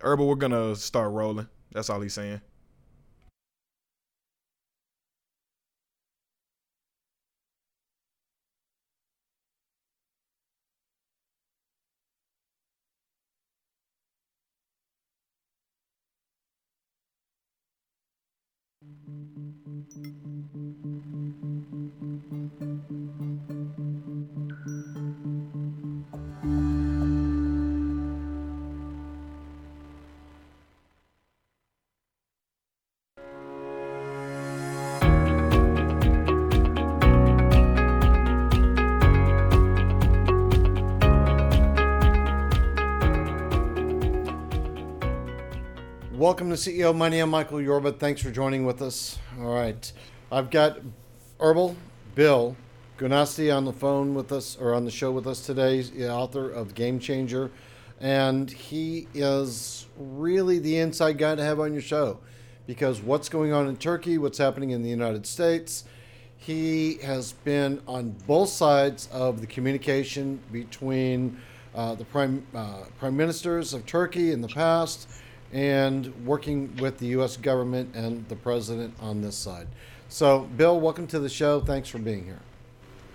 Erbil, 0.00 0.28
we're 0.28 0.36
gonna 0.36 0.76
start 0.76 1.12
rolling. 1.12 1.48
That's 1.72 1.90
all 1.90 2.00
he's 2.00 2.14
saying. 2.14 2.40
CEO 46.58 46.92
Money. 46.92 47.20
I'm 47.20 47.30
Michael 47.30 47.62
Yorba. 47.62 47.92
Thanks 47.92 48.20
for 48.20 48.32
joining 48.32 48.66
with 48.66 48.82
us. 48.82 49.16
All 49.38 49.54
right. 49.54 49.92
I've 50.32 50.50
got 50.50 50.80
Erbil 51.38 51.76
Bill 52.16 52.56
Gunasti 52.98 53.56
on 53.56 53.64
the 53.64 53.72
phone 53.72 54.12
with 54.12 54.32
us 54.32 54.56
or 54.60 54.74
on 54.74 54.84
the 54.84 54.90
show 54.90 55.12
with 55.12 55.28
us 55.28 55.46
today. 55.46 55.82
The 55.82 56.12
author 56.12 56.50
of 56.50 56.74
Game 56.74 56.98
Changer. 56.98 57.52
And 58.00 58.50
he 58.50 59.06
is 59.14 59.86
really 59.96 60.58
the 60.58 60.78
inside 60.78 61.16
guy 61.16 61.36
to 61.36 61.44
have 61.44 61.60
on 61.60 61.72
your 61.72 61.80
show 61.80 62.18
because 62.66 63.00
what's 63.00 63.28
going 63.28 63.52
on 63.52 63.68
in 63.68 63.76
Turkey, 63.76 64.18
what's 64.18 64.38
happening 64.38 64.70
in 64.70 64.82
the 64.82 64.90
United 64.90 65.28
States, 65.28 65.84
he 66.38 66.94
has 67.04 67.34
been 67.34 67.80
on 67.86 68.16
both 68.26 68.48
sides 68.48 69.08
of 69.12 69.40
the 69.40 69.46
communication 69.46 70.40
between 70.50 71.40
uh, 71.76 71.94
the 71.94 72.04
prime 72.04 72.44
uh, 72.52 72.82
prime 72.98 73.16
ministers 73.16 73.74
of 73.74 73.86
Turkey 73.86 74.32
in 74.32 74.40
the 74.40 74.48
past 74.48 75.08
and 75.52 76.26
working 76.26 76.74
with 76.76 76.98
the 76.98 77.06
U.S. 77.08 77.36
government 77.36 77.94
and 77.94 78.28
the 78.28 78.36
president 78.36 78.94
on 79.00 79.22
this 79.22 79.36
side. 79.36 79.66
So, 80.08 80.48
Bill, 80.56 80.80
welcome 80.80 81.06
to 81.08 81.18
the 81.18 81.28
show. 81.28 81.60
Thanks 81.60 81.88
for 81.88 81.98
being 81.98 82.24
here. 82.24 82.40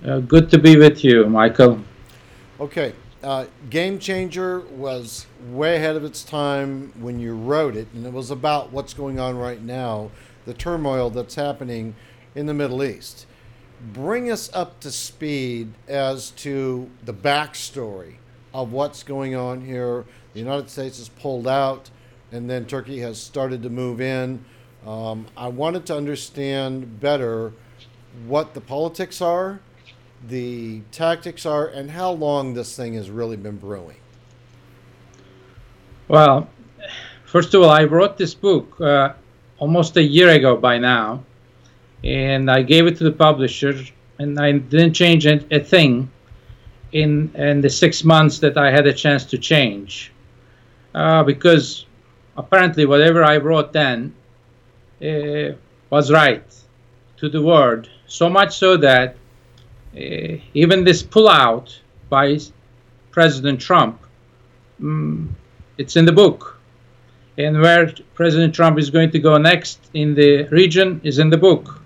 Uh, 0.06 0.20
good 0.20 0.50
to 0.50 0.60
be 0.60 0.78
with 0.78 1.04
you, 1.04 1.26
Michael. 1.28 1.80
Okay. 2.60 2.94
Uh, 3.24 3.46
Game 3.70 4.00
Changer 4.00 4.60
was 4.72 5.28
way 5.48 5.78
ahead 5.78 5.96
of 5.96 6.04
its 6.04 6.24
time 6.24 6.92
when 7.00 7.20
you 7.20 7.36
wrote 7.36 7.76
it, 7.78 7.88
and 7.94 8.06
it 8.06 8.12
was 8.12 8.30
about 8.30 8.74
what's 8.74 8.94
going 8.94 9.18
on 9.18 9.38
right 9.38 9.62
now, 9.62 10.12
the 10.46 10.54
turmoil 10.54 11.10
that's 11.10 11.36
happening 11.36 11.96
in 12.36 12.48
the 12.48 12.54
Middle 12.54 12.84
East. 12.84 13.26
Bring 13.94 14.30
us 14.30 14.50
up 14.54 14.80
to 14.82 14.92
speed 14.92 15.74
as 15.88 16.32
to 16.32 16.90
the 17.04 17.14
backstory 17.14 18.16
of 18.54 18.74
what's 18.74 19.04
going 19.04 19.36
on 19.36 19.66
here. 19.66 20.04
The 20.34 20.40
United 20.40 20.70
States 20.70 20.98
has 20.98 21.08
pulled 21.08 21.48
out 21.48 21.90
and 22.34 22.50
then 22.50 22.66
Turkey 22.66 23.00
has 23.00 23.22
started 23.22 23.62
to 23.64 23.70
move 23.70 24.02
in. 24.02 24.44
Um, 24.86 25.28
I 25.38 25.48
wanted 25.48 25.86
to 25.86 25.96
understand 25.96 27.00
better 27.00 27.54
what 28.28 28.54
the 28.54 28.62
politics 28.62 29.22
are, 29.22 29.60
the 30.28 30.82
tactics 30.92 31.46
are, 31.46 31.68
and 31.68 31.92
how 31.92 32.12
long 32.12 32.54
this 32.56 32.76
thing 32.76 32.96
has 32.96 33.10
really 33.10 33.38
been 33.38 33.58
brewing. 33.58 33.98
Well, 36.08 36.50
first 37.26 37.54
of 37.54 37.62
all, 37.62 37.70
I 37.70 37.84
wrote 37.84 38.18
this 38.18 38.34
book 38.34 38.82
uh, 38.82 39.14
almost 39.60 39.96
a 39.96 40.04
year 40.04 40.30
ago 40.30 40.58
by 40.58 40.80
now, 40.80 41.24
and 42.04 42.50
I 42.50 42.64
gave 42.64 42.88
it 42.88 42.98
to 42.98 43.04
the 43.04 43.12
publisher, 43.12 43.76
and 44.18 44.40
I 44.40 44.54
didn't 44.54 44.94
change 44.94 45.26
a 45.26 45.60
thing 45.60 46.12
in 46.92 47.32
in 47.36 47.62
the 47.62 47.70
six 47.70 48.04
months 48.04 48.40
that 48.40 48.58
I 48.58 48.70
had 48.72 48.86
a 48.86 48.94
chance 48.94 49.24
to 49.26 49.38
change, 49.38 50.12
uh, 50.94 51.24
because 51.24 51.86
apparently 52.38 52.86
whatever 52.86 53.24
I 53.24 53.38
wrote 53.38 53.74
then 53.74 54.14
uh, 55.02 55.56
was 55.90 56.12
right 56.12 56.44
to 57.18 57.30
the 57.30 57.42
word. 57.42 57.90
So 58.08 58.30
much 58.30 58.58
so 58.58 58.78
that 58.78 59.16
uh, 59.96 60.38
even 60.54 60.84
this 60.84 61.04
pullout 61.04 61.78
by 62.10 62.40
President 63.12 63.62
Trump, 63.62 64.00
um, 64.82 65.36
it's 65.78 65.96
in 65.96 66.06
the 66.06 66.12
book. 66.12 66.60
And 67.38 67.60
where 67.62 67.92
President 68.14 68.54
Trump 68.54 68.78
is 68.78 68.90
going 68.90 69.12
to 69.12 69.20
go 69.20 69.38
next 69.38 69.90
in 69.94 70.14
the 70.14 70.44
region 70.50 71.02
is 71.04 71.18
in 71.18 71.30
the 71.30 71.38
book. 71.38 71.82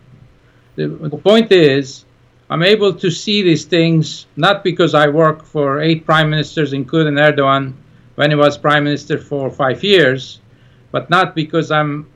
The, 0.75 0.87
the 0.87 1.17
point 1.17 1.51
is, 1.51 2.05
I'm 2.49 2.63
able 2.63 2.93
to 2.93 3.09
see 3.11 3.41
these 3.41 3.65
things 3.65 4.25
not 4.35 4.63
because 4.63 4.93
I 4.93 5.07
work 5.07 5.43
for 5.43 5.81
eight 5.81 6.05
prime 6.05 6.29
ministers, 6.29 6.73
including 6.73 7.15
Erdogan, 7.15 7.73
when 8.17 8.31
he 8.31 8.35
was 8.35 8.57
prime 8.57 8.83
minister 8.83 9.19
for 9.19 9.51
five 9.51 9.83
years, 9.83 10.41
but 10.91 11.07
not 11.07 11.35
because 11.35 11.69
I'm 11.69 12.09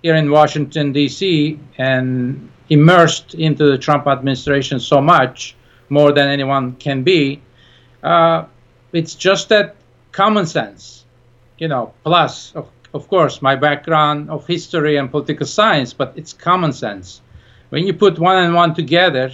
here 0.00 0.14
in 0.14 0.30
Washington, 0.30 0.92
D.C., 0.92 1.58
and 1.76 2.48
immersed 2.68 3.34
into 3.34 3.68
the 3.68 3.76
Trump 3.76 4.06
administration 4.06 4.78
so 4.78 5.00
much, 5.00 5.56
more 5.88 6.12
than 6.12 6.28
anyone 6.28 6.76
can 6.76 7.02
be. 7.02 7.42
Uh, 8.00 8.44
it's 8.92 9.16
just 9.16 9.48
that 9.48 9.74
common 10.12 10.46
sense, 10.46 11.04
you 11.58 11.66
know, 11.66 11.92
plus, 12.04 12.54
of, 12.54 12.68
of 12.94 13.08
course, 13.08 13.42
my 13.42 13.56
background 13.56 14.30
of 14.30 14.46
history 14.46 14.98
and 14.98 15.10
political 15.10 15.46
science, 15.46 15.92
but 15.92 16.12
it's 16.14 16.32
common 16.32 16.72
sense. 16.72 17.22
When 17.70 17.88
you 17.88 17.92
put 17.92 18.20
one 18.20 18.36
and 18.36 18.54
one 18.54 18.72
together, 18.72 19.32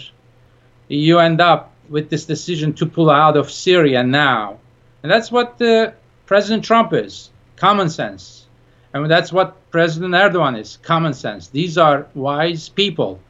you 0.89 1.19
end 1.19 1.43
up 1.43 1.75
with 1.91 2.09
this 2.09 2.25
decision 2.25 2.73
to 2.75 2.87
pull 2.87 3.11
out 3.11 3.37
of 3.37 3.51
Syria 3.51 4.03
now. 4.03 4.61
And 5.05 5.13
that's 5.13 5.31
what 5.31 5.61
uh, 5.61 5.93
President 6.25 6.65
Trump 6.65 6.95
is 6.95 7.31
common 7.57 7.91
sense. 7.91 8.47
And 8.95 9.11
that's 9.11 9.31
what 9.31 9.71
President 9.71 10.15
Erdogan 10.15 10.59
is 10.59 10.79
common 10.79 11.13
sense. 11.13 11.49
These 11.49 11.77
are 11.77 12.07
wise 12.15 12.71
people. 12.71 13.21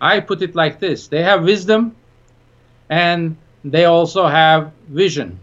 I 0.00 0.20
put 0.20 0.40
it 0.40 0.54
like 0.54 0.80
this 0.80 1.08
they 1.08 1.22
have 1.22 1.44
wisdom 1.44 1.94
and 2.88 3.36
they 3.64 3.84
also 3.84 4.26
have 4.26 4.72
vision. 4.88 5.38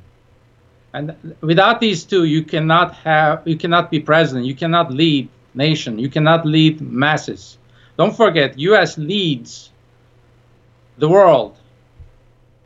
And 0.94 1.36
without 1.42 1.80
these 1.80 2.06
two, 2.06 2.24
you 2.24 2.44
cannot 2.44 2.96
have, 2.96 3.44
you 3.46 3.56
cannot 3.56 3.92
be 3.92 4.00
president. 4.00 4.48
You 4.48 4.56
cannot 4.56 4.92
lead 4.92 5.30
nation. 5.54 6.00
You 6.00 6.10
cannot 6.10 6.44
lead 6.44 6.82
masses. 6.82 7.60
Don't 7.98 8.18
forget, 8.18 8.58
U.S. 8.58 8.98
leads 8.98 9.70
the 10.98 11.08
world. 11.08 11.56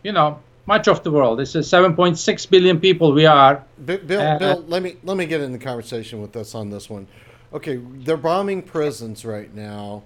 You 0.01 0.13
know, 0.13 0.39
much 0.65 0.87
of 0.87 1.03
the 1.03 1.11
world. 1.11 1.39
It's 1.39 1.55
a 1.55 1.59
7.6 1.59 2.49
billion 2.49 2.79
people 2.79 3.11
we 3.13 3.25
are. 3.25 3.63
Bill, 3.83 3.97
Bill, 3.99 4.21
uh, 4.21 4.39
Bill, 4.39 4.65
let 4.67 4.81
me 4.81 4.97
let 5.03 5.17
me 5.17 5.25
get 5.25 5.41
in 5.41 5.51
the 5.51 5.59
conversation 5.59 6.21
with 6.21 6.35
us 6.35 6.55
on 6.55 6.69
this 6.69 6.89
one. 6.89 7.07
Okay, 7.53 7.77
they're 7.77 8.17
bombing 8.17 8.61
prisons 8.61 9.23
right 9.25 9.53
now. 9.53 10.03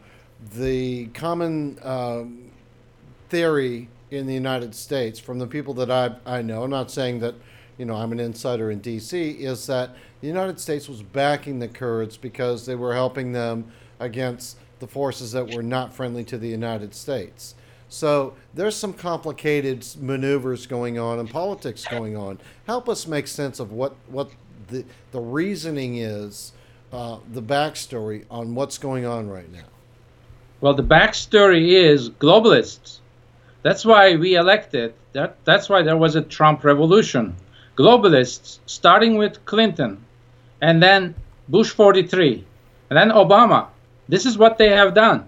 The 0.56 1.08
common 1.08 1.80
um, 1.84 2.52
theory 3.30 3.90
in 4.12 4.26
the 4.26 4.34
United 4.34 4.76
States, 4.76 5.20
from 5.20 5.40
the 5.40 5.48
people 5.48 5.74
that 5.76 5.90
I 5.90 6.16
I 6.26 6.42
know, 6.42 6.64
I'm 6.64 6.70
not 6.70 6.92
saying 6.92 7.20
that 7.20 7.36
you 7.78 7.86
know 7.86 7.96
I'm 7.96 8.12
an 8.12 8.20
insider 8.20 8.72
in 8.72 8.80
D.C., 8.80 9.32
is 9.32 9.66
that 9.68 9.96
the 10.22 10.28
United 10.28 10.60
States 10.60 10.90
was 10.90 11.02
backing 11.02 11.60
the 11.60 11.68
Kurds 11.68 12.18
because 12.18 12.66
they 12.66 12.76
were 12.76 12.94
helping 12.94 13.32
them 13.32 13.72
against 14.00 14.58
the 14.80 14.88
forces 14.88 15.32
that 15.32 15.54
were 15.54 15.64
not 15.64 15.94
friendly 15.94 16.24
to 16.26 16.38
the 16.38 16.48
United 16.48 16.94
States. 16.94 17.56
So 17.90 18.36
there's 18.54 18.76
some 18.76 18.94
complicated 18.94 19.86
maneuvers 20.00 20.68
going 20.68 21.00
on 21.00 21.20
and 21.20 21.30
politics 21.30 21.86
going 21.86 22.16
on. 22.16 22.40
Help 22.68 22.88
us 22.88 23.08
make 23.08 23.28
sense 23.28 23.60
of 23.60 23.72
what 23.72 23.96
what 24.08 24.30
the 24.68 24.86
the 25.12 25.20
reasoning 25.20 25.98
is, 25.98 26.54
uh, 26.94 27.18
the 27.34 27.42
backstory 27.42 28.26
on 28.30 28.54
what's 28.54 28.78
going 28.78 29.06
on 29.06 29.28
right 29.28 29.52
now. 29.52 29.66
Well, 30.62 30.76
the 30.76 30.84
backstory 30.84 31.70
is 31.70 32.12
globalists. 32.12 33.00
That's 33.64 33.84
why 33.84 34.16
we 34.16 34.36
elected. 34.36 34.94
That 35.14 35.44
that's 35.44 35.68
why 35.68 35.82
there 35.82 35.98
was 35.98 36.16
a 36.16 36.22
Trump 36.22 36.64
revolution. 36.64 37.36
Globalists, 37.76 38.60
starting 38.68 39.18
with 39.18 39.44
Clinton, 39.46 40.06
and 40.62 40.84
then 40.84 41.16
Bush 41.48 41.72
43, 41.72 42.46
and 42.90 42.98
then 42.98 43.10
Obama. 43.10 43.68
This 44.08 44.26
is 44.26 44.38
what 44.38 44.58
they 44.58 44.70
have 44.70 44.94
done. 44.94 45.26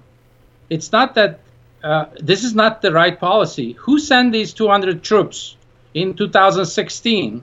It's 0.69 0.91
not 0.91 1.15
that 1.15 1.40
uh, 1.83 2.05
this 2.19 2.43
is 2.43 2.53
not 2.53 2.81
the 2.81 2.91
right 2.91 3.19
policy. 3.19 3.73
Who 3.73 3.99
sent 3.99 4.31
these 4.31 4.53
200 4.53 5.03
troops 5.03 5.55
in 5.93 6.13
2016 6.13 7.41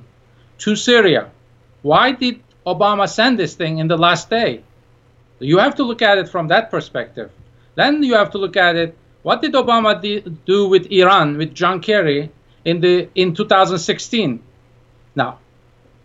to 0.59 0.77
Syria? 0.77 1.31
Why 1.83 2.13
did 2.13 2.41
Obama 2.67 3.09
send 3.09 3.39
this 3.39 3.55
thing 3.55 3.79
in 3.79 3.89
the 3.89 3.97
last 3.97 4.31
day? 4.31 4.63
You 5.41 5.59
have 5.59 5.75
to 5.77 5.85
look 5.85 6.03
at 6.03 6.19
it 6.19 6.29
from 6.29 6.49
that 6.49 6.71
perspective. 6.71 7.31
Then 7.75 8.03
you 8.03 8.15
have 8.15 8.31
to 8.33 8.39
look 8.39 8.57
at 8.57 8.77
it. 8.77 8.97
What 9.23 9.43
did 9.43 9.53
Obama 9.53 9.93
do 10.45 10.69
with 10.69 10.87
Iran, 10.91 11.37
with 11.39 11.55
John 11.55 11.81
Kerry, 11.81 12.31
in 12.65 12.81
the 12.81 13.09
in 13.15 13.35
2016? 13.35 14.43
Now, 15.15 15.39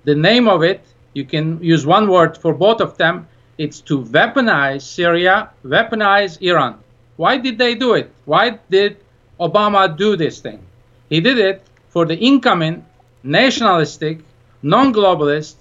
the 0.03 0.15
name 0.15 0.47
of 0.47 0.63
it 0.63 0.85
You 1.13 1.25
can 1.25 1.63
use 1.63 1.85
one 1.85 2.09
word 2.09 2.37
for 2.37 2.53
both 2.53 2.81
of 2.81 2.97
them. 2.97 3.27
It's 3.57 3.81
to 3.81 4.01
weaponize 4.01 4.81
Syria, 4.81 5.51
weaponize 5.63 6.41
Iran. 6.41 6.79
Why 7.15 7.37
did 7.37 7.57
they 7.57 7.75
do 7.75 7.93
it? 7.93 8.11
Why 8.25 8.59
did 8.69 8.97
Obama 9.39 9.95
do 9.95 10.15
this 10.15 10.39
thing? 10.39 10.61
He 11.09 11.19
did 11.21 11.37
it 11.37 11.61
for 11.89 12.05
the 12.05 12.17
incoming 12.17 12.85
nationalistic, 13.23 14.19
non 14.61 14.93
globalist 14.93 15.55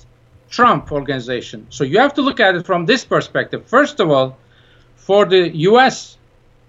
Trump 0.51 0.93
organization. 0.93 1.67
So 1.71 1.85
you 1.85 1.99
have 1.99 2.15
to 2.15 2.23
look 2.23 2.41
at 2.41 2.55
it 2.55 2.67
from 2.67 2.87
this 2.87 3.05
perspective. 3.05 3.67
First 3.67 4.01
of 4.01 4.11
all, 4.11 4.39
for 4.97 5.25
the 5.25 5.49
US 5.71 6.17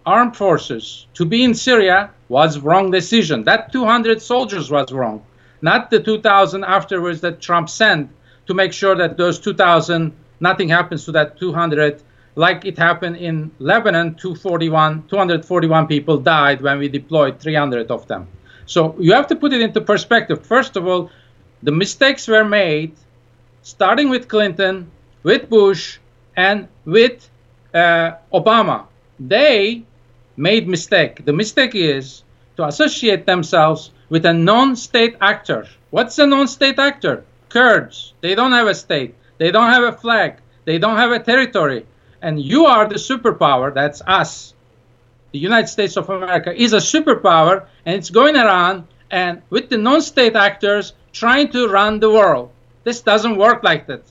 armed 0.06 0.36
forces 0.36 1.06
to 1.14 1.26
be 1.26 1.44
in 1.44 1.54
Syria 1.54 2.10
was 2.30 2.60
wrong 2.60 2.92
decision. 2.92 3.44
That 3.44 3.72
200 3.72 4.22
soldiers 4.22 4.72
was 4.72 4.92
wrong, 4.92 5.24
not 5.62 5.92
the 5.92 6.00
2,000 6.00 6.64
afterwards 6.64 7.22
that 7.22 7.42
Trump 7.42 7.70
sent 7.70 8.10
to 8.48 8.54
make 8.54 8.74
sure 8.74 8.96
that 8.96 9.18
those 9.18 9.40
2,000 9.40 10.12
nothing 10.40 10.70
happens 10.70 11.06
to 11.06 11.12
that 11.14 11.40
200 11.40 12.02
like 12.36 12.66
it 12.66 12.78
happened 12.78 13.18
in 13.18 13.52
Lebanon 13.60 14.16
241 14.16 15.08
241 15.08 15.88
people 15.88 16.18
died 16.18 16.62
when 16.62 16.80
we 16.80 16.88
deployed 16.88 17.40
300 17.40 17.92
of 17.92 18.08
them. 18.08 18.28
So 18.66 18.96
you 19.00 19.14
have 19.14 19.28
to 19.28 19.36
put 19.36 19.54
it 19.54 19.62
into 19.62 19.82
perspective. 19.82 20.46
First 20.46 20.76
of 20.76 20.88
all, 20.88 21.12
the 21.62 21.72
mistakes 21.72 22.28
were 22.28 22.46
made 22.46 22.94
starting 23.62 24.10
with 24.10 24.28
Clinton, 24.28 24.92
with 25.24 25.50
Bush, 25.50 26.00
and 26.36 26.68
with 26.86 27.30
uh, 27.74 28.14
Obama. 28.34 28.86
They 29.20 29.84
made 30.36 30.68
mistake. 30.68 31.26
The 31.26 31.34
mistake 31.34 31.76
is 31.76 32.24
to 32.58 32.66
associate 32.66 33.26
themselves 33.26 33.92
with 34.10 34.26
a 34.26 34.34
non-state 34.34 35.16
actor. 35.22 35.68
What's 35.90 36.20
a 36.20 36.28
non-state 36.28 36.80
actor? 36.80 37.24
Kurds. 37.50 38.14
They 38.22 38.36
don't 38.36 38.52
have 38.52 38.68
a 38.68 38.76
state. 38.76 39.16
They 39.38 39.52
don't 39.52 39.70
have 39.70 39.84
a 39.84 39.98
flag. 39.98 40.38
They 40.66 40.78
don't 40.78 40.98
have 40.98 41.12
a 41.12 41.20
territory. 41.20 41.86
And 42.24 42.42
you 42.42 42.66
are 42.66 42.88
the 42.88 42.96
superpower. 42.96 43.74
That's 43.74 44.02
us. 44.08 44.54
The 45.34 45.40
United 45.40 45.68
States 45.68 45.98
of 45.98 46.10
America 46.10 46.56
is 46.56 46.72
a 46.72 46.78
superpower, 46.78 47.66
and 47.86 47.96
it's 47.96 48.10
going 48.10 48.38
around 48.38 48.88
and 49.12 49.42
with 49.50 49.70
the 49.70 49.78
non-state 49.78 50.36
actors 50.36 50.94
trying 51.12 51.52
to 51.52 51.68
run 51.68 52.00
the 52.00 52.10
world. 52.10 52.50
This 52.86 53.02
doesn't 53.02 53.38
work 53.38 53.62
like 53.62 53.88
that. 53.88 54.04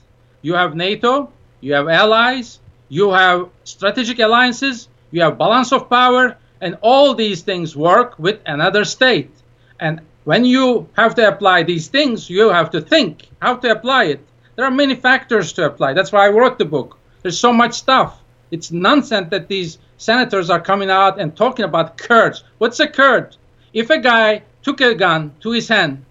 You 0.43 0.53
have 0.53 0.75
NATO, 0.75 1.31
you 1.59 1.73
have 1.73 1.89
allies, 1.89 2.59
you 2.87 3.11
have 3.11 3.49
strategic 3.63 4.19
alliances, 4.19 4.87
you 5.11 5.21
have 5.21 5.37
balance 5.37 5.71
of 5.73 5.89
power, 5.89 6.37
and 6.61 6.77
all 6.81 7.15
these 7.15 7.41
things 7.41 7.75
work 7.75 8.17
with 8.19 8.39
another 8.45 8.85
state. 8.85 9.31
And 9.79 10.01
when 10.23 10.45
you 10.45 10.87
have 10.93 11.15
to 11.15 11.27
apply 11.27 11.63
these 11.63 11.87
things, 11.87 12.29
you 12.29 12.49
have 12.49 12.69
to 12.71 12.79
think 12.79 13.27
how 13.41 13.55
to 13.55 13.71
apply 13.71 14.05
it. 14.05 14.21
There 14.55 14.65
are 14.65 14.71
many 14.71 14.95
factors 14.95 15.51
to 15.53 15.65
apply. 15.65 15.93
That's 15.93 16.11
why 16.11 16.27
I 16.27 16.29
wrote 16.29 16.59
the 16.59 16.65
book. 16.65 16.97
There's 17.23 17.39
so 17.39 17.53
much 17.53 17.73
stuff. 17.73 18.19
It's 18.51 18.71
nonsense 18.71 19.29
that 19.31 19.47
these 19.47 19.79
senators 19.97 20.49
are 20.49 20.59
coming 20.59 20.91
out 20.91 21.19
and 21.19 21.35
talking 21.35 21.65
about 21.65 21.97
Kurds. 21.97 22.43
What's 22.57 22.79
a 22.81 22.87
Kurd? 22.87 23.37
If 23.73 23.89
a 23.89 23.97
guy 23.97 24.43
took 24.61 24.81
a 24.81 24.93
gun 24.93 25.33
to 25.39 25.51
his 25.51 25.69
hand, 25.69 26.05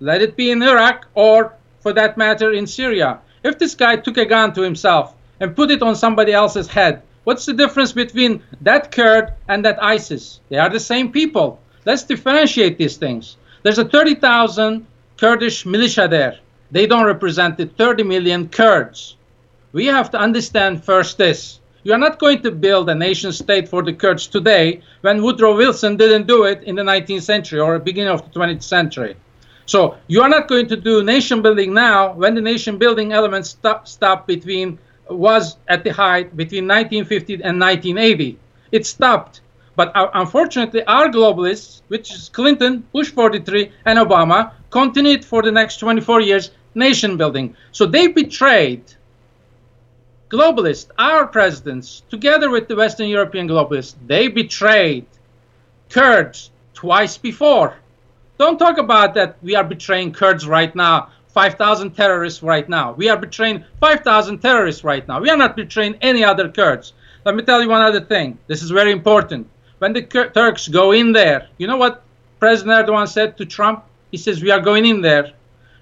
let 0.00 0.22
it 0.22 0.36
be 0.36 0.50
in 0.50 0.62
Iraq 0.62 1.06
or, 1.14 1.54
for 1.80 1.92
that 1.92 2.18
matter, 2.18 2.52
in 2.52 2.66
Syria. 2.66 3.20
If 3.44 3.58
this 3.58 3.74
guy 3.76 3.96
took 3.96 4.18
a 4.18 4.26
gun 4.26 4.52
to 4.54 4.62
himself 4.62 5.14
and 5.38 5.54
put 5.54 5.70
it 5.70 5.82
on 5.82 5.94
somebody 5.94 6.32
else's 6.32 6.66
head, 6.66 7.02
what's 7.24 7.46
the 7.46 7.54
difference 7.54 7.92
between 7.92 8.42
that 8.60 8.90
Kurd 8.90 9.32
and 9.48 9.64
that 9.64 9.82
ISIS? 9.82 10.40
They 10.48 10.58
are 10.58 10.68
the 10.68 10.80
same 10.80 11.12
people. 11.12 11.60
Let's 11.86 12.02
differentiate 12.02 12.76
these 12.76 12.96
things. 12.96 13.36
There's 13.62 13.78
a 13.78 13.84
30,000 13.84 14.84
Kurdish 15.16 15.64
militia 15.64 16.08
there. 16.08 16.38
They 16.72 16.86
don't 16.86 17.06
represent 17.06 17.56
the 17.56 17.66
30 17.66 18.02
million 18.02 18.48
Kurds. 18.48 19.16
We 19.72 19.86
have 19.86 20.10
to 20.10 20.18
understand 20.18 20.84
first 20.84 21.16
this. 21.16 21.60
You 21.84 21.92
are 21.92 21.98
not 21.98 22.18
going 22.18 22.42
to 22.42 22.50
build 22.50 22.90
a 22.90 22.94
nation 22.94 23.32
state 23.32 23.68
for 23.68 23.82
the 23.82 23.92
Kurds 23.92 24.26
today 24.26 24.82
when 25.02 25.22
Woodrow 25.22 25.56
Wilson 25.56 25.96
didn't 25.96 26.26
do 26.26 26.42
it 26.44 26.64
in 26.64 26.74
the 26.74 26.82
19th 26.82 27.22
century 27.22 27.60
or 27.60 27.78
beginning 27.78 28.12
of 28.12 28.24
the 28.24 28.38
20th 28.38 28.64
century. 28.64 29.16
So 29.66 29.96
you 30.08 30.22
are 30.22 30.28
not 30.28 30.48
going 30.48 30.66
to 30.68 30.76
do 30.76 31.04
nation 31.04 31.40
building 31.40 31.72
now 31.72 32.12
when 32.14 32.34
the 32.34 32.40
nation 32.40 32.78
building 32.78 33.12
element 33.12 33.46
stop, 33.46 33.86
stop 33.86 34.26
between 34.26 34.78
was 35.08 35.56
at 35.68 35.84
the 35.84 35.90
height 35.90 36.36
between 36.36 36.66
1950 36.66 37.34
and 37.34 37.60
1980. 37.60 38.38
It 38.72 38.86
stopped. 38.86 39.40
But 39.76 39.96
uh, 39.96 40.10
unfortunately, 40.14 40.82
our 40.84 41.08
globalists, 41.08 41.82
which 41.86 42.12
is 42.12 42.28
Clinton, 42.28 42.84
Bush 42.92 43.10
43, 43.10 43.70
and 43.84 44.00
Obama, 44.00 44.50
continued 44.70 45.24
for 45.24 45.42
the 45.42 45.52
next 45.52 45.76
24 45.76 46.22
years 46.22 46.50
nation 46.74 47.16
building. 47.16 47.54
So 47.70 47.86
they 47.86 48.08
betrayed 48.08 48.82
globalists, 50.30 50.88
our 50.96 51.26
presidents, 51.26 52.02
together 52.08 52.48
with 52.50 52.68
the 52.68 52.76
Western 52.76 53.08
European 53.08 53.48
globalists, 53.48 53.94
they 54.06 54.28
betrayed 54.28 55.06
Kurds 55.90 56.50
twice 56.72 57.18
before. 57.18 57.76
Don't 58.38 58.58
talk 58.58 58.78
about 58.78 59.14
that 59.14 59.36
we 59.42 59.54
are 59.56 59.64
betraying 59.64 60.12
Kurds 60.12 60.46
right 60.46 60.74
now, 60.74 61.10
5,000 61.34 61.90
terrorists 61.90 62.42
right 62.42 62.68
now. 62.68 62.92
We 62.92 63.08
are 63.08 63.16
betraying 63.16 63.64
5,000 63.80 64.38
terrorists 64.38 64.84
right 64.84 65.06
now. 65.06 65.20
We 65.20 65.30
are 65.30 65.36
not 65.36 65.56
betraying 65.56 65.96
any 66.00 66.24
other 66.24 66.48
Kurds. 66.48 66.92
Let 67.24 67.34
me 67.34 67.42
tell 67.42 67.60
you 67.60 67.68
one 67.68 67.82
other 67.82 68.00
thing. 68.00 68.38
This 68.46 68.62
is 68.62 68.70
very 68.70 68.92
important. 68.92 69.48
When 69.78 69.92
the 69.92 70.02
Turks 70.02 70.68
go 70.68 70.92
in 70.92 71.12
there, 71.12 71.48
you 71.58 71.66
know 71.66 71.76
what 71.76 72.02
President 72.38 72.86
Erdogan 72.86 73.08
said 73.08 73.36
to 73.36 73.44
Trump? 73.44 73.84
He 74.10 74.16
says, 74.16 74.42
We 74.42 74.50
are 74.50 74.60
going 74.60 74.86
in 74.86 75.00
there. 75.00 75.32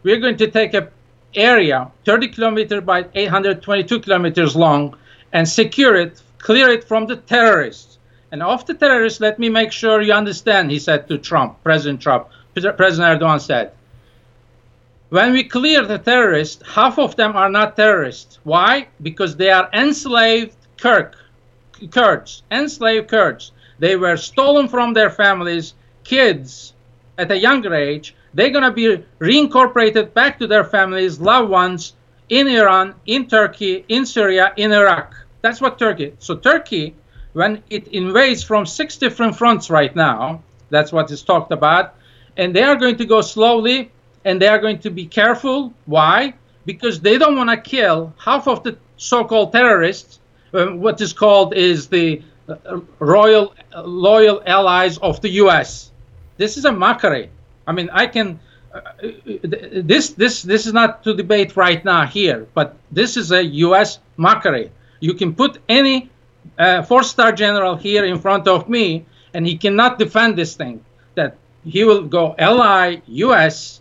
We 0.03 0.13
are 0.13 0.21
going 0.21 0.37
to 0.39 0.51
take 0.51 0.75
a 0.75 0.89
area 1.35 1.91
30 2.05 2.29
kilometers 2.29 2.85
by 2.85 3.07
822 3.15 4.01
kilometers 4.01 4.57
long 4.57 4.97
and 5.33 5.49
secure 5.49 5.97
it, 5.97 6.23
clear 6.39 6.71
it 6.71 6.85
from 6.85 7.07
the 7.07 7.17
terrorists. 7.17 7.99
And 8.31 8.43
of 8.43 8.67
the 8.67 8.75
terrorists, 8.75 9.21
let 9.21 9.39
me 9.39 9.49
make 9.49 9.73
sure 9.73 10.03
you 10.03 10.13
understand, 10.13 10.71
he 10.71 10.79
said 10.79 11.09
to 11.09 11.19
Trump, 11.19 11.63
President 11.63 12.01
Trump. 12.01 12.29
President 12.55 13.21
Erdogan 13.21 13.41
said, 13.41 13.73
when 15.11 15.33
we 15.33 15.45
clear 15.45 15.87
the 15.87 15.99
terrorists, 15.99 16.63
half 16.67 16.99
of 16.99 17.17
them 17.17 17.35
are 17.35 17.49
not 17.49 17.77
terrorists. 17.77 18.39
Why? 18.45 18.89
Because 19.01 19.37
they 19.37 19.51
are 19.51 19.71
enslaved 19.73 20.55
Kirk, 20.77 21.17
Kurds, 21.91 22.43
enslaved 22.51 23.09
Kurds. 23.09 23.53
They 23.79 23.97
were 23.97 24.19
stolen 24.19 24.69
from 24.69 24.93
their 24.93 25.09
families, 25.09 25.73
kids 26.05 26.75
at 27.19 27.31
a 27.31 27.37
younger 27.37 27.75
age, 27.75 28.15
they're 28.33 28.51
going 28.51 28.65
to 28.65 28.71
be 28.71 29.05
reincorporated 29.19 30.15
back 30.15 30.39
to 30.39 30.47
their 30.47 30.65
families, 30.65 31.21
loved 31.21 31.51
ones 31.51 31.95
in 32.29 32.47
Iran, 32.49 32.95
in 33.07 33.27
Turkey, 33.27 33.85
in 33.89 34.07
Syria, 34.07 34.53
in 34.57 34.73
Iraq. 34.73 35.15
That's 35.43 35.61
what 35.61 35.79
Turkey. 35.79 36.15
So 36.19 36.37
Turkey, 36.37 36.95
when 37.33 37.63
it 37.71 37.89
invades 37.89 38.43
from 38.43 38.67
six 38.67 38.97
different 38.97 39.37
fronts 39.37 39.71
right 39.71 39.95
now, 39.95 40.43
that's 40.71 40.93
what 40.93 41.11
is 41.11 41.23
talked 41.23 41.53
about, 41.53 41.95
and 42.37 42.55
they 42.55 42.63
are 42.63 42.77
going 42.77 42.97
to 42.97 43.05
go 43.05 43.21
slowly 43.21 43.91
and 44.25 44.41
they 44.41 44.49
are 44.49 44.59
going 44.59 44.79
to 44.81 44.91
be 44.91 45.07
careful. 45.07 45.73
Why? 45.87 46.35
Because 46.67 47.01
they 47.01 47.19
don't 47.19 47.37
want 47.37 47.51
to 47.51 47.57
kill 47.57 48.13
half 48.19 48.47
of 48.47 48.63
the 48.63 48.77
so-called 48.97 49.53
terrorists. 49.53 50.21
Um, 50.53 50.81
what 50.81 51.01
is 51.01 51.13
called 51.13 51.55
is 51.55 51.89
the 51.89 52.23
uh, 52.49 52.81
royal 52.99 53.55
uh, 53.75 53.83
loyal 53.83 54.43
allies 54.47 54.99
of 54.99 55.21
the 55.21 55.31
U.S. 55.43 55.91
This 56.39 56.57
is 56.57 56.65
a 56.65 56.73
mockery. 56.73 57.31
I 57.67 57.73
mean, 57.73 57.91
I 57.93 58.07
can. 58.07 58.41
Uh, 58.73 58.81
this 59.73 60.11
this 60.11 60.43
this 60.43 60.67
is 60.67 60.73
not 60.73 61.03
to 61.05 61.15
debate 61.15 61.57
right 61.57 61.85
now 61.85 62.07
here, 62.07 62.47
but 62.55 62.77
this 62.91 63.17
is 63.17 63.33
a 63.33 63.45
U.S. 63.67 63.99
mockery. 64.17 64.71
You 65.01 65.15
can 65.15 65.35
put 65.35 65.59
any 65.69 66.11
uh, 66.59 66.83
four-star 66.83 67.33
general 67.33 67.77
here 67.77 68.05
in 68.05 68.19
front 68.19 68.47
of 68.49 68.69
me, 68.69 69.05
and 69.35 69.47
he 69.47 69.57
cannot 69.57 69.99
defend 69.99 70.37
this 70.37 70.55
thing. 70.55 70.85
That 71.15 71.37
he 71.65 71.85
will 71.85 72.03
go 72.03 72.35
ally 72.39 73.01
U.S. 73.07 73.81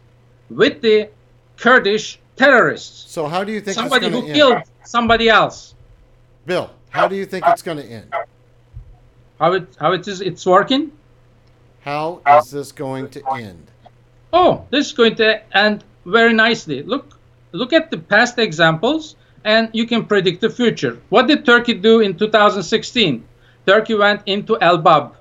with 0.50 0.82
the 0.82 1.10
Kurdish 1.58 2.20
terrorists. 2.36 3.12
So 3.12 3.28
how 3.28 3.44
do 3.44 3.52
you 3.52 3.62
think 3.62 3.76
somebody 3.76 4.10
who 4.10 4.26
end? 4.26 4.34
killed 4.34 4.62
somebody 4.84 5.30
else? 5.30 5.76
Bill, 6.46 6.72
how 6.90 7.08
do 7.08 7.16
you 7.16 7.26
think 7.26 7.46
it's 7.48 7.62
going 7.62 7.78
to 7.78 7.86
end? 7.86 8.14
How 9.40 9.54
it 9.54 9.68
how 9.80 9.92
it 9.92 10.08
is 10.08 10.22
it's 10.22 10.46
working? 10.46 10.92
How 11.88 12.20
is 12.28 12.52
this 12.52 12.74
going 12.74 13.08
to 13.12 13.22
end? 13.32 13.72
oh, 14.34 14.66
this 14.72 14.88
is 14.88 14.92
going 14.92 15.16
to 15.16 15.58
end 15.58 15.86
very 16.06 16.34
nicely. 16.34 16.84
Look, 16.84 17.18
look 17.54 17.72
at 17.72 17.92
the 17.92 17.98
past 17.98 18.38
examples, 18.40 19.16
and 19.46 19.70
you 19.72 19.88
can 19.88 20.04
predict 20.04 20.42
the 20.42 20.50
future. 20.50 21.00
What 21.08 21.28
did 21.28 21.46
Turkey 21.46 21.76
do 21.76 22.02
in 22.02 22.18
2016? 22.18 23.24
Turkey 23.66 23.96
went 23.96 24.22
into 24.26 24.58
Elbab. 24.58 25.14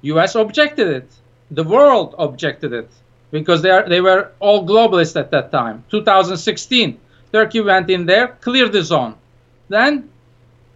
U.S. 0.00 0.36
objected 0.36 0.88
it. 0.88 1.08
The 1.50 1.64
world 1.64 2.14
objected 2.18 2.72
it 2.72 2.90
because 3.30 3.60
they 3.60 3.70
are 3.70 3.86
they 3.86 4.00
were 4.00 4.32
all 4.40 4.66
globalists 4.66 5.20
at 5.20 5.30
that 5.32 5.52
time. 5.52 5.84
2016, 5.90 6.98
Turkey 7.30 7.60
went 7.60 7.90
in 7.90 8.06
there, 8.06 8.28
cleared 8.40 8.72
the 8.72 8.82
zone. 8.82 9.16
Then 9.68 10.08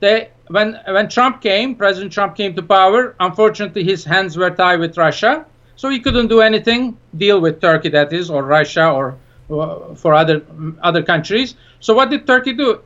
they 0.01 0.29
when 0.55 0.79
when 0.87 1.09
Trump 1.09 1.41
came, 1.41 1.75
President 1.75 2.13
Trump 2.13 2.37
came 2.37 2.55
to 2.55 2.63
power. 2.63 3.17
Unfortunately, 3.19 3.83
his 3.83 4.05
hands 4.05 4.37
were 4.37 4.51
tied 4.51 4.79
with 4.79 4.97
Russia. 4.97 5.45
So 5.75 5.89
he 5.89 5.99
couldn't 5.99 6.29
do 6.29 6.41
anything, 6.41 6.97
deal 7.17 7.41
with 7.41 7.61
Turkey, 7.61 7.89
that 7.89 8.13
is, 8.13 8.31
or 8.31 8.45
Russia, 8.45 8.87
or 8.89 9.17
uh, 9.51 9.95
for 9.97 10.15
other 10.15 10.43
other 10.81 11.03
countries. 11.03 11.57
So 11.81 11.93
what 11.93 12.09
did 12.11 12.25
Turkey 12.25 12.53
do? 12.53 12.81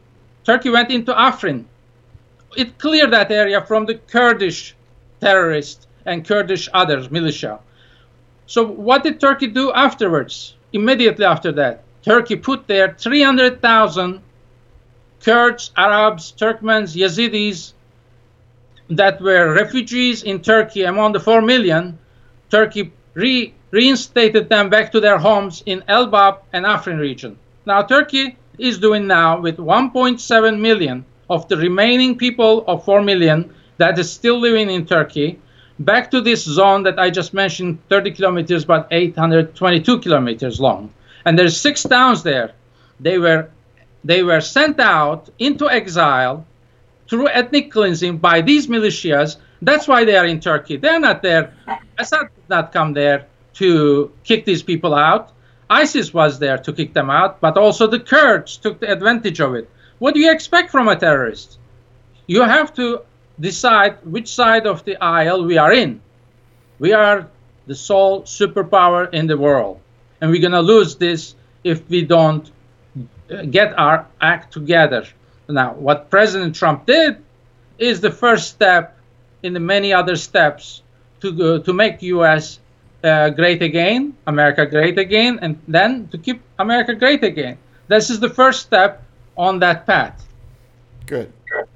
Turkey 0.44 0.70
went 0.70 0.90
into 0.90 1.12
Afrin. 1.12 1.66
It 2.56 2.78
cleared 2.78 3.12
that 3.12 3.30
area 3.30 3.60
from 3.60 3.84
the 3.84 3.96
Kurdish 4.14 4.74
terrorists 5.20 5.86
and 6.06 6.26
Kurdish 6.26 6.70
others 6.72 7.10
militia. 7.10 7.58
So 8.46 8.64
what 8.64 9.02
did 9.02 9.20
Turkey 9.20 9.48
do 9.48 9.72
afterwards? 9.74 10.54
Immediately 10.72 11.26
after 11.26 11.52
that, 11.52 11.82
Turkey 12.02 12.36
put 12.36 12.66
there 12.66 12.94
300,000 12.98 14.22
Kurds, 15.24 15.70
Arabs, 15.76 16.32
Turkmens, 16.32 16.94
Yazidis 16.94 17.72
that 18.90 19.20
were 19.20 19.52
refugees 19.52 20.22
in 20.22 20.40
Turkey 20.40 20.84
among 20.84 21.12
the 21.12 21.20
4 21.20 21.42
million. 21.42 21.98
Turkey 22.50 22.92
re- 23.14 23.52
reinstated 23.70 24.48
them 24.48 24.70
back 24.70 24.90
to 24.92 25.00
their 25.00 25.18
homes 25.18 25.62
in 25.66 25.82
Elbab 25.88 26.38
and 26.52 26.64
Afrin 26.64 26.98
region. 26.98 27.36
Now, 27.66 27.82
Turkey 27.82 28.36
is 28.58 28.78
doing 28.78 29.06
now 29.06 29.40
with 29.40 29.58
1.7 29.58 30.58
million 30.58 31.04
of 31.28 31.46
the 31.48 31.56
remaining 31.56 32.16
people 32.16 32.64
of 32.66 32.84
4 32.84 33.02
million 33.02 33.52
that 33.76 33.98
is 33.98 34.10
still 34.10 34.38
living 34.38 34.70
in 34.70 34.86
Turkey 34.86 35.38
back 35.80 36.10
to 36.10 36.20
this 36.20 36.44
zone 36.44 36.82
that 36.82 36.98
I 36.98 37.10
just 37.10 37.34
mentioned 37.34 37.78
30 37.88 38.12
kilometers 38.12 38.64
but 38.64 38.88
822 38.90 40.00
kilometers 40.00 40.60
long. 40.60 40.92
And 41.24 41.38
there's 41.38 41.60
six 41.60 41.82
towns 41.82 42.22
there. 42.22 42.52
They 43.00 43.18
were 43.18 43.50
they 44.04 44.22
were 44.22 44.40
sent 44.40 44.80
out 44.80 45.28
into 45.38 45.68
exile 45.68 46.46
through 47.08 47.28
ethnic 47.28 47.70
cleansing 47.70 48.18
by 48.18 48.40
these 48.40 48.66
militias. 48.66 49.36
That's 49.62 49.88
why 49.88 50.04
they 50.04 50.16
are 50.16 50.26
in 50.26 50.40
Turkey. 50.40 50.76
They're 50.76 51.00
not 51.00 51.22
there. 51.22 51.54
Assad 51.98 52.28
did 52.34 52.48
not 52.48 52.72
come 52.72 52.92
there 52.92 53.26
to 53.54 54.12
kick 54.24 54.44
these 54.44 54.62
people 54.62 54.94
out. 54.94 55.32
ISIS 55.70 56.14
was 56.14 56.38
there 56.38 56.58
to 56.58 56.72
kick 56.72 56.94
them 56.94 57.10
out, 57.10 57.40
but 57.40 57.58
also 57.58 57.86
the 57.86 58.00
Kurds 58.00 58.56
took 58.56 58.80
the 58.80 58.90
advantage 58.90 59.40
of 59.40 59.54
it. 59.54 59.68
What 59.98 60.14
do 60.14 60.20
you 60.20 60.30
expect 60.30 60.70
from 60.70 60.88
a 60.88 60.96
terrorist? 60.96 61.58
You 62.26 62.42
have 62.42 62.72
to 62.74 63.02
decide 63.40 63.98
which 64.04 64.28
side 64.28 64.66
of 64.66 64.84
the 64.84 64.96
aisle 65.02 65.44
we 65.44 65.58
are 65.58 65.72
in. 65.72 66.00
We 66.78 66.92
are 66.92 67.28
the 67.66 67.74
sole 67.74 68.22
superpower 68.22 69.12
in 69.12 69.26
the 69.26 69.36
world, 69.36 69.80
and 70.20 70.30
we're 70.30 70.40
going 70.40 70.52
to 70.52 70.60
lose 70.60 70.96
this 70.96 71.34
if 71.64 71.88
we 71.90 72.02
don't 72.02 72.50
get 73.50 73.78
our 73.78 74.06
act 74.20 74.52
together. 74.52 75.06
Now, 75.48 75.74
what 75.74 76.10
President 76.10 76.54
Trump 76.54 76.86
did 76.86 77.16
is 77.78 78.00
the 78.00 78.10
first 78.10 78.48
step 78.48 78.96
in 79.42 79.54
the 79.54 79.60
many 79.60 79.92
other 79.92 80.16
steps 80.16 80.82
to 81.20 81.28
uh, 81.28 81.58
to 81.60 81.72
make 81.72 82.02
U.S. 82.02 82.60
Uh, 83.02 83.30
great 83.30 83.62
again, 83.62 84.14
America 84.26 84.66
great 84.66 84.98
again, 84.98 85.38
and 85.40 85.58
then 85.68 86.08
to 86.08 86.18
keep 86.18 86.42
America 86.58 86.94
great 86.94 87.22
again. 87.22 87.56
This 87.86 88.10
is 88.10 88.20
the 88.20 88.28
first 88.28 88.60
step 88.60 89.02
on 89.36 89.60
that 89.60 89.86
path. 89.86 90.26
Good. 91.06 91.32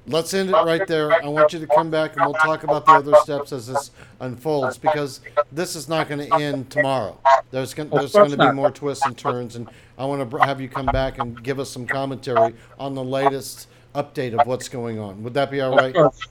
Let's 0.07 0.33
end 0.33 0.49
it 0.49 0.53
right 0.53 0.85
there. 0.87 1.11
I 1.23 1.27
want 1.27 1.53
you 1.53 1.59
to 1.59 1.67
come 1.67 1.89
back 1.89 2.15
and 2.15 2.25
we'll 2.25 2.33
talk 2.33 2.63
about 2.63 2.85
the 2.85 2.91
other 2.91 3.15
steps 3.23 3.51
as 3.51 3.67
this 3.67 3.91
unfolds 4.19 4.77
because 4.77 5.21
this 5.51 5.75
is 5.75 5.87
not 5.87 6.09
going 6.09 6.27
to 6.27 6.35
end 6.35 6.69
tomorrow. 6.69 7.17
There's 7.51 7.73
going, 7.73 7.89
there's 7.89 8.13
going 8.13 8.31
to 8.31 8.37
be 8.37 8.51
more 8.51 8.71
twists 8.71 9.05
and 9.05 9.17
turns, 9.17 9.55
and 9.55 9.69
I 9.97 10.05
want 10.05 10.29
to 10.29 10.37
have 10.39 10.59
you 10.59 10.67
come 10.67 10.87
back 10.87 11.19
and 11.19 11.41
give 11.43 11.59
us 11.59 11.69
some 11.69 11.85
commentary 11.85 12.53
on 12.79 12.95
the 12.95 13.03
latest 13.03 13.67
update 13.95 14.39
of 14.39 14.47
what's 14.47 14.67
going 14.67 14.99
on. 14.99 15.23
Would 15.23 15.33
that 15.35 15.51
be 15.51 15.61
all 15.61 15.75
right? 15.75 15.95
Of 15.95 16.13
course, 16.13 16.27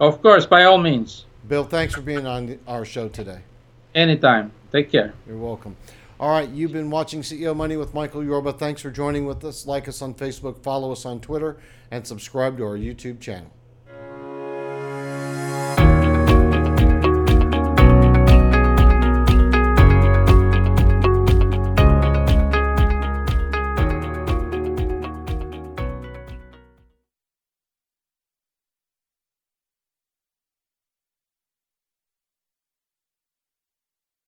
of 0.00 0.22
course 0.22 0.46
by 0.46 0.64
all 0.64 0.78
means. 0.78 1.26
Bill, 1.48 1.64
thanks 1.64 1.94
for 1.94 2.00
being 2.00 2.26
on 2.26 2.58
our 2.66 2.84
show 2.84 3.08
today. 3.08 3.40
Anytime. 3.94 4.52
Take 4.72 4.90
care. 4.90 5.14
You're 5.26 5.36
welcome. 5.36 5.76
All 6.20 6.30
right, 6.30 6.48
you've 6.48 6.70
been 6.70 6.90
watching 6.90 7.22
CEO 7.22 7.56
Money 7.56 7.76
with 7.76 7.92
Michael 7.92 8.22
Yorba. 8.22 8.52
Thanks 8.52 8.80
for 8.80 8.90
joining 8.92 9.26
with 9.26 9.44
us. 9.44 9.66
Like 9.66 9.88
us 9.88 10.00
on 10.00 10.14
Facebook, 10.14 10.62
follow 10.62 10.92
us 10.92 11.04
on 11.04 11.20
Twitter, 11.20 11.56
and 11.90 12.06
subscribe 12.06 12.56
to 12.58 12.64
our 12.64 12.76
YouTube 12.76 13.18
channel. 13.18 13.50